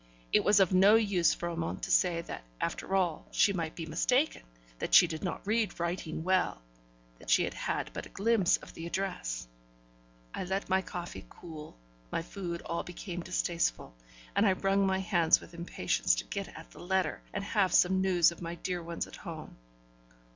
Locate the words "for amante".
1.35-1.83